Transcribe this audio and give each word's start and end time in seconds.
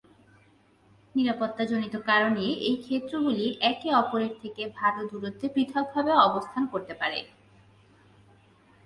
নিরাপত্তাজনিত 1.15 1.95
কারণে 2.05 2.45
এই 2.67 2.75
ক্ষেত্রগুলি 2.77 3.45
একে 3.61 3.89
অপর 3.93 4.21
থেকে 4.41 4.63
ভাল 4.75 4.95
দূরত্বে 5.07 5.47
পৃথকভাবে 5.49 6.11
অবস্থান 6.27 6.63
করতে 6.67 6.93
পারে। 6.93 7.19